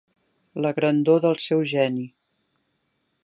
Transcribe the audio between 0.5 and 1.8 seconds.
La grandor del seu